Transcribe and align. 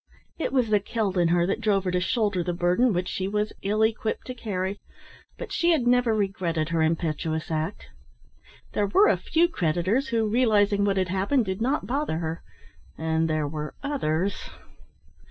It 0.39 0.51
was 0.51 0.69
the 0.71 0.79
Celt 0.79 1.15
in 1.15 1.27
her 1.27 1.45
that 1.45 1.61
drove 1.61 1.83
her 1.83 1.91
to 1.91 1.99
shoulder 1.99 2.41
the 2.43 2.55
burden 2.55 2.91
which 2.91 3.07
she 3.07 3.27
was 3.27 3.53
ill 3.61 3.83
equipped 3.83 4.25
to 4.25 4.33
carry, 4.33 4.79
but 5.37 5.51
she 5.51 5.69
had 5.73 5.85
never 5.85 6.15
regretted 6.15 6.69
her 6.69 6.81
impetuous 6.81 7.51
act. 7.51 7.85
There 8.73 8.87
were 8.87 9.09
a 9.09 9.15
few 9.17 9.47
creditors 9.47 10.07
who, 10.07 10.25
realising 10.27 10.85
what 10.85 10.97
had 10.97 11.09
happened, 11.09 11.45
did 11.45 11.61
not 11.61 11.85
bother 11.85 12.17
her, 12.17 12.41
and 12.97 13.29
there 13.29 13.47
were 13.47 13.75
others.... 13.83 14.49